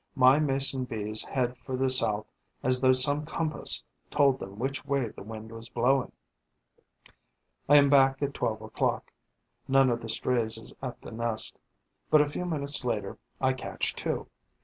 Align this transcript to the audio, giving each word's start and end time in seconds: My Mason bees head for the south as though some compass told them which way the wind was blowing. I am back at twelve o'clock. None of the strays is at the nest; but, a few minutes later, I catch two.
My 0.15 0.39
Mason 0.39 0.85
bees 0.85 1.23
head 1.23 1.55
for 1.59 1.77
the 1.77 1.91
south 1.91 2.25
as 2.63 2.81
though 2.81 2.91
some 2.91 3.23
compass 3.23 3.83
told 4.09 4.39
them 4.39 4.57
which 4.57 4.83
way 4.83 5.09
the 5.09 5.21
wind 5.21 5.51
was 5.51 5.69
blowing. 5.69 6.11
I 7.69 7.77
am 7.77 7.87
back 7.87 8.19
at 8.23 8.33
twelve 8.33 8.63
o'clock. 8.63 9.11
None 9.67 9.91
of 9.91 10.01
the 10.01 10.09
strays 10.09 10.57
is 10.57 10.73
at 10.81 10.99
the 11.01 11.11
nest; 11.11 11.59
but, 12.09 12.19
a 12.19 12.27
few 12.29 12.45
minutes 12.47 12.83
later, 12.83 13.19
I 13.39 13.53
catch 13.53 13.93
two. 13.93 14.25